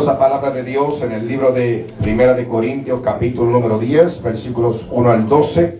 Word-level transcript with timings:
poderosa 0.00 0.18
palabra 0.18 0.50
de 0.52 0.62
Dios 0.62 1.02
en 1.02 1.12
el 1.12 1.28
libro 1.28 1.52
de 1.52 1.92
Primera 2.00 2.32
de 2.32 2.48
Corintios, 2.48 3.02
capítulo 3.02 3.50
número 3.50 3.78
10, 3.78 4.22
versículos 4.22 4.86
1 4.90 5.10
al 5.10 5.28
12, 5.28 5.78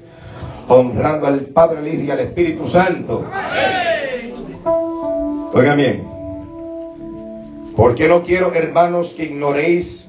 honrando 0.68 1.26
al 1.26 1.40
Padre, 1.46 1.78
al 1.78 1.88
Hijo 1.88 2.02
y 2.02 2.10
al 2.10 2.20
Espíritu 2.20 2.68
Santo. 2.68 3.24
Oigan 5.54 5.76
bien, 5.78 6.04
porque 7.74 8.08
no 8.08 8.22
quiero, 8.22 8.52
hermanos, 8.52 9.10
que 9.16 9.24
ignoréis 9.24 10.06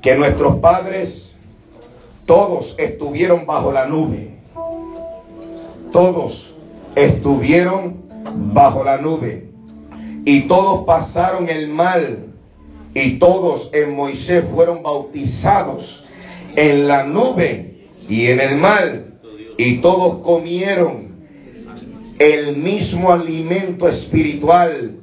que 0.00 0.14
nuestros 0.14 0.58
padres 0.58 1.34
todos 2.26 2.72
estuvieron 2.78 3.46
bajo 3.46 3.72
la 3.72 3.86
nube. 3.86 4.36
Todos 5.92 6.54
estuvieron 6.94 7.96
bajo 8.52 8.84
la 8.84 8.98
nube. 8.98 9.48
Y 10.24 10.46
todos 10.46 10.84
pasaron 10.84 11.48
el 11.48 11.66
mal. 11.68 12.33
Y 12.94 13.18
todos 13.18 13.70
en 13.72 13.96
Moisés 13.96 14.44
fueron 14.54 14.82
bautizados 14.82 16.04
en 16.54 16.86
la 16.86 17.04
nube 17.04 17.74
y 18.08 18.26
en 18.26 18.40
el 18.40 18.56
mal. 18.56 19.14
Y 19.58 19.78
todos 19.78 20.22
comieron 20.22 21.16
el 22.18 22.56
mismo 22.56 23.12
alimento 23.12 23.88
espiritual. 23.88 24.96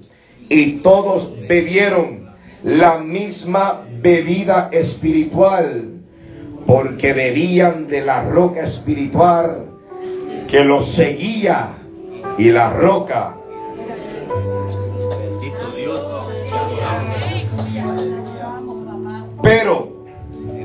Y 0.47 0.77
todos 0.77 1.33
bebieron 1.47 2.29
la 2.63 2.97
misma 2.99 3.85
bebida 4.01 4.69
espiritual. 4.71 5.89
Porque 6.65 7.11
bebían 7.11 7.87
de 7.87 8.01
la 8.01 8.23
roca 8.23 8.67
espiritual 8.67 9.65
que 10.49 10.63
los 10.63 10.93
seguía. 10.95 11.77
Y 12.37 12.45
la 12.51 12.71
roca 12.71 13.35
Pero 19.43 20.05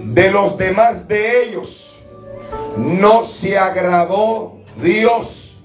de 0.05 0.31
los 0.31 0.57
demás 0.59 1.07
de 1.09 1.45
ellos 1.45 1.87
no 2.77 3.25
se 3.41 3.59
agradó 3.59 4.59
Dios, 4.83 5.57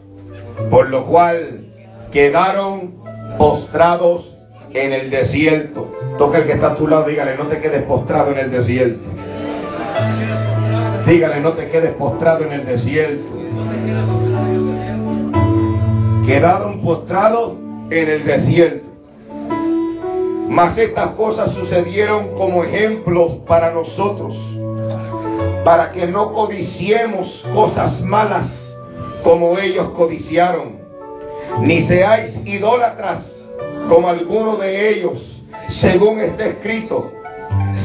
por 0.70 0.90
lo 0.90 1.06
cual 1.06 1.66
quedaron 2.12 2.96
postrados 3.38 4.30
en 4.74 4.94
el 4.94 5.10
desierto. 5.10 5.92
Toca 6.18 6.40
el 6.40 6.46
que 6.46 6.54
está 6.54 6.72
a 6.72 6.76
tu 6.76 6.88
lado, 6.88 7.06
dígale, 7.06 7.36
no 7.38 7.46
te 7.48 7.60
quedes 7.60 7.84
postrado 7.84 8.32
en 8.32 8.38
el 8.40 8.52
desierto. 8.52 9.10
Dígale, 11.06 11.42
no 11.42 11.54
te 11.54 11.70
quedes 11.70 11.94
postrado 11.96 12.46
en 12.46 12.52
el 12.54 12.66
desierto. 12.66 13.24
Quedaron 16.26 16.82
postrados 16.82 17.54
en 17.90 18.10
el 18.10 18.26
desierto. 18.26 18.91
Mas 20.52 20.78
estas 20.78 21.12
cosas 21.12 21.54
sucedieron 21.54 22.36
como 22.36 22.66
ejemplos 22.66 23.38
para 23.48 23.72
nosotros, 23.72 24.36
para 25.64 25.94
que 25.94 26.08
no 26.08 26.34
codiciemos 26.34 27.42
cosas 27.54 28.02
malas 28.02 28.52
como 29.24 29.58
ellos 29.58 29.92
codiciaron, 29.92 30.74
ni 31.62 31.88
seáis 31.88 32.36
idólatras 32.44 33.24
como 33.88 34.10
alguno 34.10 34.58
de 34.58 34.90
ellos, 34.90 35.24
según 35.80 36.20
está 36.20 36.48
escrito. 36.48 37.10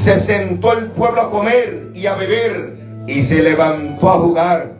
Se 0.04 0.26
sentó 0.26 0.72
el 0.72 0.90
pueblo 0.90 1.20
a 1.20 1.30
comer 1.30 1.92
y 1.94 2.04
a 2.08 2.16
beber 2.16 2.78
y 3.06 3.26
se 3.26 3.44
levantó 3.44 4.10
a 4.10 4.18
jugar. 4.18 4.72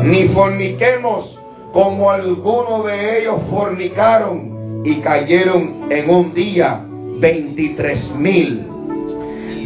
Ni 0.00 0.28
forniquemos 0.28 1.38
como 1.70 2.10
alguno 2.10 2.82
de 2.84 3.18
ellos 3.18 3.42
fornicaron 3.50 4.80
y 4.86 5.02
cayeron 5.02 5.92
en 5.92 6.08
un 6.08 6.32
día 6.32 6.80
23 7.20 8.14
mil. 8.16 8.66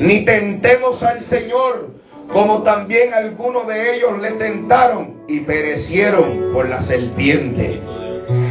Ni 0.00 0.24
tentemos 0.24 1.02
al 1.02 1.24
Señor 1.26 1.98
como 2.32 2.62
también 2.62 3.14
algunos 3.14 3.66
de 3.66 3.96
ellos 3.96 4.20
le 4.20 4.32
tentaron 4.32 5.22
y 5.28 5.40
perecieron 5.40 6.52
por 6.52 6.68
la 6.68 6.82
serpiente. 6.82 7.80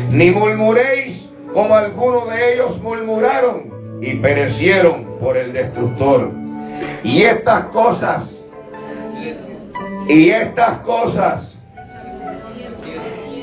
Ni 0.09 0.31
murmuréis 0.31 1.30
como 1.53 1.75
algunos 1.75 2.30
de 2.30 2.53
ellos 2.53 2.81
murmuraron 2.81 4.00
y 4.02 4.16
perecieron 4.16 5.19
por 5.19 5.38
el 5.38 5.53
destructor. 5.53 6.31
Y 7.03 7.24
estas 7.24 7.66
cosas, 7.66 8.24
y 10.07 10.30
estas 10.30 10.80
cosas, 10.80 11.53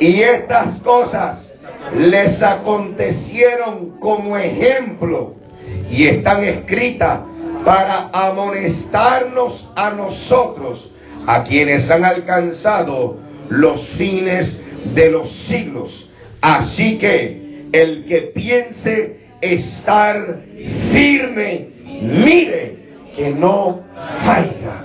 y 0.01 0.23
estas 0.23 0.81
cosas 0.81 1.39
les 1.97 2.43
acontecieron 2.43 4.01
como 4.01 4.37
ejemplo 4.37 5.35
y 5.91 6.07
están 6.07 6.43
escritas 6.45 7.21
para 7.65 8.11
amonestarnos 8.13 9.69
a 9.75 9.91
nosotros, 9.91 10.91
a 11.27 11.45
quienes 11.45 11.91
han 11.91 12.05
alcanzado 12.05 13.17
los 13.49 13.81
fines 13.97 14.49
de 14.95 15.11
los 15.11 15.31
siglos. 15.49 15.91
Así 16.41 16.99
que 16.99 17.69
el 17.73 18.05
que 18.05 18.33
piense 18.35 19.19
estar 19.41 20.41
firme, 20.93 21.69
mire 22.03 22.85
que 23.17 23.31
no 23.31 23.81
caiga. 24.25 24.85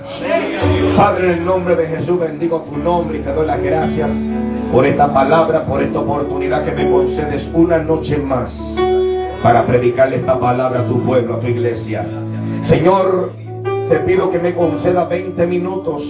Padre, 0.96 1.28
en 1.28 1.40
el 1.40 1.46
nombre 1.46 1.76
de 1.76 1.88
Jesús 1.88 2.20
bendigo 2.20 2.62
tu 2.62 2.78
nombre 2.78 3.20
y 3.20 3.22
te 3.22 3.34
doy 3.34 3.48
las 3.48 3.62
gracias 3.62 4.10
por 4.72 4.86
esta 4.86 5.12
palabra, 5.14 5.66
por 5.66 5.82
esta 5.82 6.00
oportunidad 6.00 6.64
que 6.64 6.72
me 6.72 6.90
concedes 6.90 7.50
una 7.54 7.80
noche 7.80 8.18
más 8.18 8.52
para 9.44 9.66
predicarle 9.66 10.18
esta 10.18 10.40
palabra 10.40 10.82
a 10.82 10.88
tu 10.88 11.02
pueblo, 11.04 11.36
a 11.36 11.40
tu 11.40 11.48
iglesia. 11.48 12.06
Señor, 12.68 13.34
te 13.90 14.00
pido 14.00 14.30
que 14.30 14.40
me 14.40 14.54
conceda 14.54 15.06
20 15.06 15.48
minutos, 15.48 16.04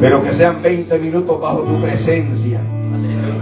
pero 0.00 0.22
que 0.22 0.34
sean 0.34 0.62
20 0.62 0.98
minutos 0.98 1.40
bajo 1.40 1.60
tu 1.60 1.80
presencia, 1.80 2.60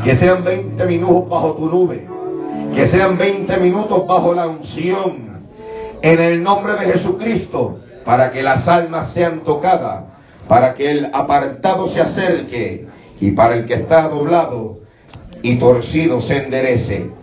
que 0.04 0.16
sean 0.16 0.44
20 0.44 0.84
minutos 0.86 1.28
bajo 1.28 1.52
tu 1.54 1.66
nube, 1.66 2.06
que 2.74 2.88
sean 2.88 3.18
20 3.18 3.56
minutos 3.58 4.06
bajo 4.06 4.34
la 4.34 4.46
unción, 4.46 5.32
en 6.00 6.20
el 6.20 6.42
nombre 6.42 6.74
de 6.74 6.92
Jesucristo, 6.92 7.78
para 8.04 8.32
que 8.32 8.42
las 8.42 8.66
almas 8.66 9.12
sean 9.12 9.40
tocadas, 9.44 10.04
para 10.48 10.74
que 10.74 10.90
el 10.90 11.10
apartado 11.12 11.88
se 11.88 12.00
acerque 12.00 12.86
y 13.20 13.30
para 13.32 13.56
el 13.56 13.66
que 13.66 13.74
está 13.74 14.08
doblado 14.08 14.78
y 15.42 15.56
torcido 15.58 16.20
se 16.22 16.44
enderece 16.44 17.21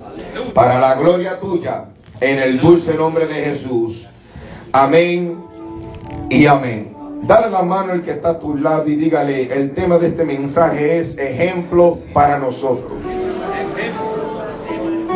para 0.53 0.79
la 0.79 0.95
gloria 0.95 1.39
tuya, 1.39 1.85
en 2.19 2.39
el 2.39 2.59
dulce 2.59 2.93
nombre 2.93 3.27
de 3.27 3.35
Jesús. 3.35 4.05
Amén 4.71 5.37
y 6.29 6.45
amén. 6.45 6.95
Dale 7.23 7.49
la 7.49 7.61
mano 7.61 7.93
al 7.93 8.03
que 8.03 8.11
está 8.11 8.29
a 8.29 8.39
tu 8.39 8.55
lado 8.55 8.87
y 8.87 8.95
dígale, 8.95 9.53
el 9.53 9.73
tema 9.73 9.97
de 9.97 10.07
este 10.07 10.23
mensaje 10.23 10.99
es 10.99 11.17
ejemplo 11.17 11.99
para 12.13 12.39
nosotros. 12.39 12.93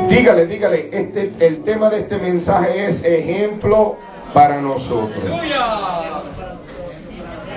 Dígale, 0.09 0.47
dígale, 0.47 0.89
este, 0.91 1.33
el 1.39 1.63
tema 1.63 1.89
de 1.89 2.01
este 2.01 2.17
mensaje 2.17 2.89
es 2.89 3.03
ejemplo 3.03 3.95
para 4.33 4.61
nosotros. 4.61 5.23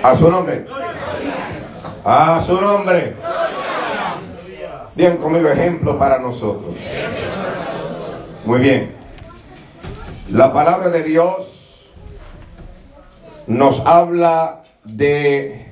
A 0.03 0.15
su 0.15 0.31
nombre. 0.31 0.65
A 2.05 2.43
su 2.45 2.61
nombre. 2.61 3.15
Bien 4.97 5.17
conmigo, 5.17 5.47
ejemplo 5.47 5.99
para 5.99 6.17
nosotros. 6.17 6.75
Muy 8.45 8.59
bien. 8.61 8.93
La 10.29 10.51
palabra 10.51 10.89
de 10.89 11.03
Dios 11.03 11.35
nos 13.45 13.79
habla 13.85 14.63
de 14.85 15.67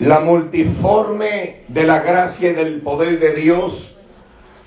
la 0.00 0.18
multiforme 0.18 1.60
de 1.68 1.84
la 1.84 2.00
gracia 2.00 2.50
y 2.50 2.54
del 2.54 2.80
poder 2.80 3.20
de 3.20 3.34
Dios 3.34 3.94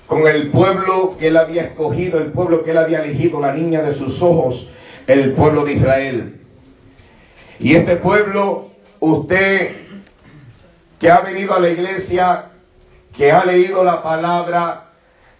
con 0.06 0.26
el 0.26 0.50
pueblo 0.52 1.18
que 1.18 1.26
él 1.26 1.36
había 1.36 1.64
escogido, 1.64 2.20
el 2.20 2.32
pueblo 2.32 2.62
que 2.62 2.70
él 2.70 2.78
había 2.78 3.02
elegido, 3.04 3.38
la 3.38 3.52
niña 3.52 3.82
de 3.82 3.96
sus 3.96 4.22
ojos, 4.22 4.66
el 5.06 5.34
pueblo 5.34 5.66
de 5.66 5.74
Israel. 5.74 6.40
Y 7.58 7.74
este 7.74 7.96
pueblo, 7.96 8.70
usted 8.98 9.89
que 11.00 11.10
ha 11.10 11.20
venido 11.20 11.54
a 11.54 11.60
la 11.60 11.70
iglesia, 11.70 12.50
que 13.16 13.32
ha 13.32 13.44
leído 13.44 13.82
la 13.82 14.02
palabra, 14.02 14.90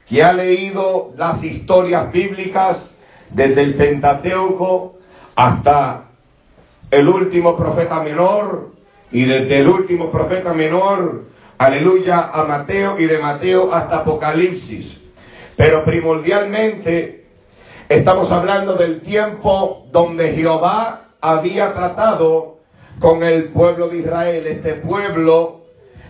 que 0.08 0.22
ha 0.22 0.32
leído 0.32 1.12
las 1.16 1.44
historias 1.44 2.10
bíblicas 2.10 2.90
desde 3.28 3.62
el 3.62 3.74
Pentateuco 3.74 4.96
hasta 5.36 6.06
el 6.90 7.06
último 7.08 7.56
profeta 7.56 8.00
menor 8.00 8.70
y 9.12 9.24
desde 9.24 9.58
el 9.58 9.68
último 9.68 10.10
profeta 10.10 10.54
menor, 10.54 11.26
aleluya, 11.58 12.30
a 12.32 12.44
Mateo 12.44 12.98
y 12.98 13.04
de 13.04 13.18
Mateo 13.18 13.72
hasta 13.72 13.98
Apocalipsis. 13.98 14.98
Pero 15.56 15.84
primordialmente 15.84 17.26
estamos 17.88 18.32
hablando 18.32 18.74
del 18.76 19.02
tiempo 19.02 19.86
donde 19.92 20.32
Jehová 20.32 21.08
había 21.20 21.74
tratado 21.74 22.59
con 23.00 23.22
el 23.22 23.44
pueblo 23.46 23.88
de 23.88 23.98
Israel, 23.98 24.46
este 24.46 24.74
pueblo 24.74 25.60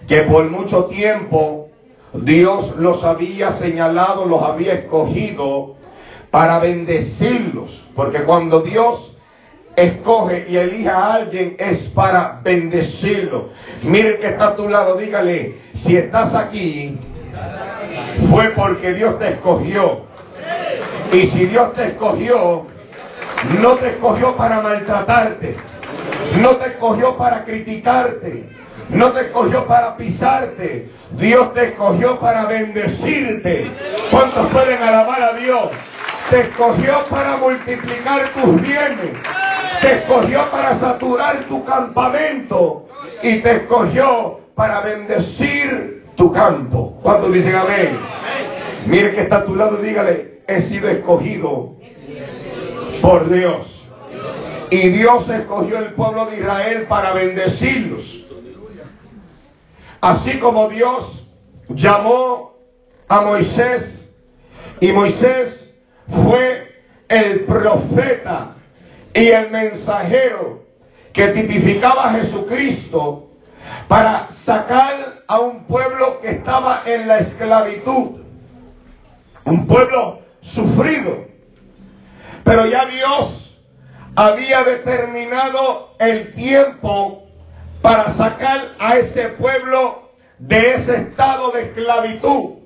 que 0.09 0.23
por 0.23 0.51
mucho 0.51 0.87
tiempo 0.87 1.69
Dios 2.13 2.77
los 2.77 3.03
había 3.05 3.53
señalado, 3.59 4.25
los 4.25 4.43
había 4.43 4.75
escogido 4.75 5.77
para 6.31 6.59
bendecirlos. 6.59 7.71
Porque 7.95 8.25
cuando 8.25 8.61
Dios 8.63 9.17
escoge 9.77 10.47
y 10.49 10.57
elige 10.57 10.89
a 10.89 11.15
alguien 11.15 11.57
es 11.59 11.81
para 11.91 12.41
bendecirlo. 12.43 13.51
Mire 13.83 14.19
que 14.19 14.29
está 14.29 14.49
a 14.49 14.57
tu 14.57 14.69
lado, 14.69 14.97
dígale, 14.97 15.59
si 15.85 15.97
estás 15.97 16.35
aquí, 16.35 16.99
fue 18.31 18.51
porque 18.51 18.95
Dios 18.95 19.19
te 19.19 19.29
escogió. 19.31 20.11
Y 21.13 21.31
si 21.31 21.47
Dios 21.47 21.73
te 21.75 21.89
escogió, 21.89 22.67
no 23.61 23.77
te 23.77 23.91
escogió 23.91 24.37
para 24.37 24.61
maltratarte, 24.61 25.57
no 26.37 26.56
te 26.56 26.69
escogió 26.69 27.17
para 27.17 27.44
criticarte, 27.44 28.49
no 28.91 29.12
te 29.12 29.21
escogió 29.23 29.67
para 29.67 29.97
pisarte, 29.97 30.91
Dios 31.12 31.53
te 31.55 31.69
escogió 31.69 32.19
para 32.19 32.47
bendecirte. 32.47 33.71
¿Cuántos 34.11 34.49
pueden 34.49 34.82
alabar 34.82 35.23
a 35.23 35.32
Dios? 35.35 35.71
Te 36.31 36.41
escogió 36.41 37.06
para 37.09 37.37
multiplicar 37.37 38.32
tus 38.35 38.61
bienes. 38.62 39.17
Te 39.81 39.99
escogió 39.99 40.50
para 40.50 40.79
saturar 40.79 41.44
tu 41.49 41.65
campamento. 41.65 42.87
Y 43.23 43.38
te 43.41 43.56
escogió 43.56 44.41
para 44.55 44.81
bendecir 44.81 46.05
tu 46.17 46.33
campo. 46.33 46.99
¿Cuántos 47.03 47.33
dicen 47.33 47.55
amén? 47.55 47.99
Mire 48.87 49.15
que 49.15 49.23
está 49.23 49.38
a 49.38 49.44
tu 49.44 49.56
lado 49.56 49.83
y 49.83 49.88
dígale, 49.88 50.43
he 50.47 50.62
sido 50.69 50.88
escogido 50.88 51.75
por 53.03 53.31
Dios. 53.31 53.80
Y 54.71 54.89
Dios 54.91 55.29
escogió 55.29 55.79
el 55.79 55.95
pueblo 55.95 56.27
de 56.27 56.39
Israel 56.39 56.87
para 56.89 57.13
bendecirlos. 57.13 58.05
Así 60.01 60.39
como 60.39 60.69
Dios 60.69 61.27
llamó 61.71 62.53
a 63.09 63.21
Moisés 63.21 64.09
y 64.81 64.93
Moisés 64.93 65.73
fue 66.25 66.69
el 67.09 67.41
profeta 67.41 68.55
y 69.13 69.29
el 69.29 69.51
mensajero 69.51 70.63
que 71.13 71.29
tipificaba 71.29 72.09
a 72.09 72.13
Jesucristo 72.15 73.31
para 73.89 74.29
sacar 74.45 75.23
a 75.27 75.41
un 75.41 75.65
pueblo 75.67 76.21
que 76.21 76.31
estaba 76.31 76.83
en 76.87 77.09
la 77.09 77.19
esclavitud, 77.19 78.21
un 79.45 79.67
pueblo 79.67 80.21
sufrido. 80.55 81.27
Pero 82.45 82.67
ya 82.67 82.87
Dios 82.87 83.40
había 84.17 84.65
determinado 84.65 85.95
el 85.99 86.35
tiempo 86.35 87.25
para 87.83 88.15
sacar 88.17 88.75
a 88.79 88.97
ese 88.97 89.29
pueblo 89.31 90.11
de 90.39 90.75
ese 90.75 90.97
estado 90.97 91.51
de 91.53 91.62
esclavitud. 91.62 92.61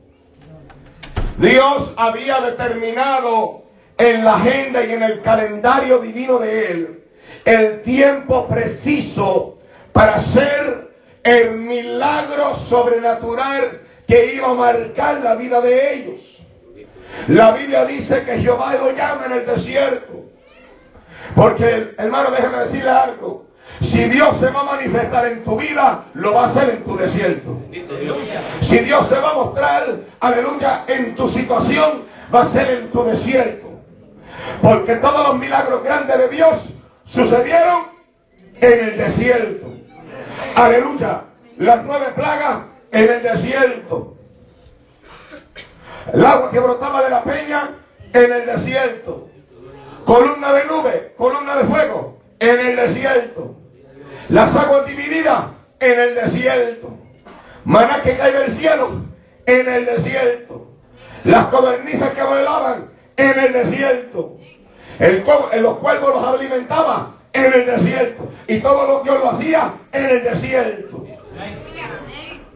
Dios 1.38 1.92
había 1.96 2.40
determinado 2.40 3.62
en 3.98 4.24
la 4.24 4.36
agenda 4.36 4.84
y 4.84 4.92
en 4.92 5.02
el 5.02 5.22
calendario 5.22 5.98
divino 5.98 6.38
de 6.38 6.70
Él 6.70 7.04
el 7.44 7.82
tiempo 7.82 8.48
preciso 8.48 9.58
para 9.92 10.16
hacer 10.16 10.88
el 11.22 11.52
milagro 11.52 12.56
sobrenatural 12.68 13.80
que 14.06 14.34
iba 14.34 14.50
a 14.50 14.54
marcar 14.54 15.20
la 15.20 15.34
vida 15.34 15.60
de 15.60 15.94
ellos. 15.94 16.20
La 17.28 17.52
Biblia 17.52 17.84
dice 17.84 18.24
que 18.24 18.38
Jehová 18.38 18.74
lo 18.74 18.90
llama 18.92 19.26
en 19.26 19.32
el 19.32 19.46
desierto. 19.46 20.13
Porque, 21.34 21.94
hermano, 21.98 22.30
déjeme 22.30 22.58
decirle 22.58 22.90
algo. 22.90 23.44
Si 23.80 24.04
Dios 24.04 24.38
se 24.38 24.50
va 24.50 24.60
a 24.60 24.64
manifestar 24.64 25.26
en 25.26 25.44
tu 25.44 25.58
vida, 25.58 26.04
lo 26.14 26.34
va 26.34 26.46
a 26.46 26.50
hacer 26.50 26.70
en 26.70 26.84
tu 26.84 26.96
desierto. 26.96 27.60
Si 28.62 28.78
Dios 28.78 29.08
se 29.08 29.18
va 29.18 29.30
a 29.30 29.34
mostrar, 29.34 29.96
aleluya, 30.20 30.84
en 30.86 31.14
tu 31.16 31.28
situación, 31.30 32.04
va 32.32 32.42
a 32.42 32.52
ser 32.52 32.70
en 32.70 32.90
tu 32.90 33.02
desierto. 33.04 33.66
Porque 34.62 34.96
todos 34.96 35.28
los 35.28 35.38
milagros 35.38 35.82
grandes 35.82 36.16
de 36.16 36.28
Dios 36.28 36.68
sucedieron 37.06 37.86
en 38.60 38.88
el 38.88 38.96
desierto. 38.96 39.66
Aleluya. 40.54 41.22
Las 41.58 41.84
nueve 41.84 42.06
plagas 42.14 42.58
en 42.92 43.12
el 43.12 43.22
desierto. 43.22 44.14
El 46.12 46.24
agua 46.24 46.50
que 46.50 46.60
brotaba 46.60 47.02
de 47.02 47.10
la 47.10 47.22
peña 47.24 47.70
en 48.12 48.32
el 48.32 48.46
desierto. 48.46 49.28
Columna 50.04 50.52
de 50.52 50.64
nube, 50.66 51.14
columna 51.16 51.56
de 51.56 51.64
fuego 51.64 52.18
en 52.38 52.60
el 52.60 52.76
desierto. 52.76 53.56
Las 54.28 54.54
aguas 54.54 54.86
divididas 54.86 55.46
en 55.80 56.00
el 56.00 56.14
desierto. 56.14 56.98
Maná 57.64 58.02
que 58.02 58.16
cae 58.16 58.32
del 58.32 58.58
cielo 58.58 59.02
en 59.46 59.68
el 59.68 59.86
desierto. 59.86 60.66
Las 61.24 61.46
codornices 61.46 62.12
que 62.12 62.22
volaban 62.22 62.90
en 63.16 63.38
el 63.38 63.52
desierto. 63.52 64.36
El, 64.98 65.24
los 65.62 65.76
cuervos 65.78 66.14
los 66.14 66.34
alimentaba 66.34 67.14
en 67.32 67.52
el 67.52 67.66
desierto. 67.66 68.30
Y 68.46 68.60
todo 68.60 68.86
lo 68.86 69.02
que 69.02 69.10
Dios 69.10 69.24
lo 69.24 69.30
hacía 69.30 69.74
en 69.92 70.04
el 70.04 70.24
desierto. 70.24 71.06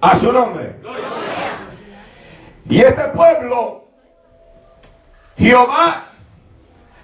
A 0.01 0.21
su 0.21 0.33
nombre. 0.33 0.77
Y 2.69 2.83
este 2.83 3.05
pueblo, 3.09 3.85
Jehová 5.39 6.08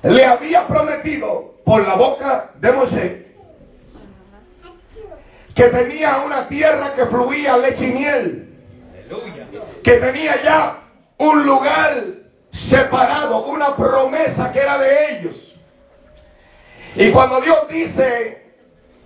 le 0.04 0.24
había 0.24 0.66
prometido 0.66 1.54
por 1.64 1.86
la 1.86 1.94
boca 1.94 2.50
de 2.60 2.72
Moisés 2.72 3.24
que 5.54 5.64
tenía 5.68 6.18
una 6.18 6.48
tierra 6.48 6.94
que 6.94 7.06
fluía 7.06 7.56
leche 7.56 7.86
y 7.86 7.92
miel, 7.92 8.48
que 9.82 9.98
tenía 9.98 10.42
ya 10.42 10.78
un 11.18 11.46
lugar 11.46 12.04
separado, 12.70 13.46
una 13.46 13.76
promesa 13.76 14.52
que 14.52 14.58
era 14.58 14.78
de 14.78 15.10
ellos. 15.12 15.54
Y 16.96 17.12
cuando 17.12 17.40
Dios 17.40 17.68
dice, 17.68 18.42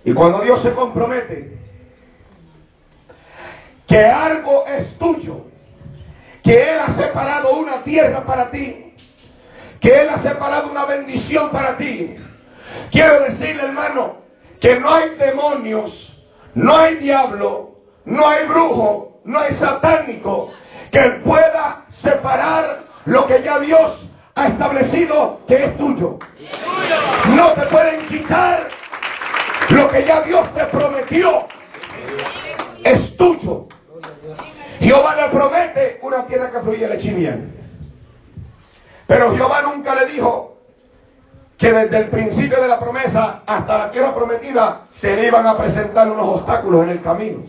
y 0.03 0.13
cuando 0.13 0.41
Dios 0.41 0.61
se 0.63 0.71
compromete, 0.73 1.57
que 3.87 4.05
algo 4.05 4.65
es 4.67 4.97
tuyo, 4.97 5.45
que 6.43 6.71
Él 6.71 6.79
ha 6.79 6.95
separado 6.95 7.53
una 7.57 7.83
tierra 7.83 8.23
para 8.23 8.49
ti, 8.49 8.88
que 9.81 10.01
Él 10.01 10.09
ha 10.09 10.21
separado 10.21 10.69
una 10.69 10.85
bendición 10.85 11.49
para 11.49 11.77
ti. 11.77 12.15
Quiero 12.91 13.21
decirle, 13.21 13.63
hermano, 13.63 14.17
que 14.59 14.79
no 14.79 14.93
hay 14.93 15.15
demonios 15.15 16.09
no 16.55 16.77
hay 16.77 16.95
diablo, 16.95 17.75
no 18.05 18.27
hay 18.27 18.45
brujo, 18.47 19.21
no 19.25 19.39
hay 19.39 19.55
satánico 19.55 20.51
que 20.91 21.01
pueda 21.23 21.85
separar 22.01 22.83
lo 23.05 23.27
que 23.27 23.43
ya 23.43 23.59
Dios 23.59 24.07
ha 24.35 24.47
establecido 24.47 25.41
que 25.47 25.65
es 25.65 25.77
tuyo. 25.77 26.17
No 27.27 27.53
te 27.53 27.61
pueden 27.67 28.07
quitar 28.07 28.67
lo 29.69 29.89
que 29.89 30.05
ya 30.05 30.21
Dios 30.21 30.53
te 30.53 30.65
prometió. 30.65 31.47
Es 32.83 33.15
tuyo. 33.17 33.67
Jehová 34.79 35.15
le 35.15 35.29
promete 35.29 35.99
una 36.01 36.25
tierra 36.25 36.51
que 36.51 36.59
fluye 36.61 36.87
leche 36.87 37.09
y 37.09 37.13
Pero 39.09 39.35
Jehová 39.35 39.63
nunca 39.63 39.95
le 39.95 40.05
dijo, 40.05 40.49
que 41.59 41.73
desde 41.73 41.97
el 41.97 42.09
principio 42.09 42.61
de 42.61 42.67
la 42.69 42.79
promesa 42.79 43.41
hasta 43.45 43.77
la 43.77 43.91
tierra 43.91 44.15
prometida 44.15 44.83
se 45.01 45.13
le 45.13 45.27
iban 45.27 45.45
a 45.45 45.57
presentar 45.57 46.09
unos 46.09 46.37
obstáculos 46.37 46.83
en 46.83 46.89
el 46.91 47.01
camino. 47.01 47.39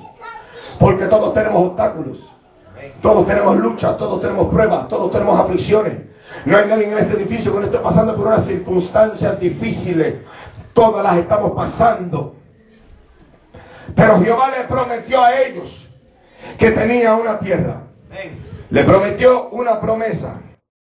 Porque 0.80 1.04
todos 1.04 1.32
tenemos 1.32 1.68
obstáculos. 1.68 2.18
Todos 3.02 3.26
tenemos 3.26 3.56
luchas, 3.58 3.96
todos 3.98 4.20
tenemos 4.20 4.48
pruebas, 4.48 4.88
todos 4.88 5.12
tenemos 5.12 5.38
aflicciones. 5.38 5.98
No 6.44 6.56
hay 6.56 6.66
nadie 6.66 6.90
en 6.90 6.98
este 6.98 7.14
edificio 7.14 7.52
que 7.52 7.58
no 7.60 7.66
esté 7.66 7.78
pasando 7.78 8.16
por 8.16 8.26
unas 8.26 8.46
circunstancias 8.46 9.38
difíciles. 9.38 10.22
Todas 10.72 11.04
las 11.04 11.18
estamos 11.18 11.52
pasando. 11.52 12.34
Pero 13.94 14.20
Jehová 14.20 14.50
le 14.50 14.64
prometió 14.64 15.22
a 15.22 15.38
ellos 15.40 15.88
que 16.58 16.70
tenía 16.72 17.14
una 17.14 17.38
tierra. 17.38 17.82
Le 18.70 18.84
prometió 18.84 19.50
una 19.50 19.78
promesa 19.78 20.40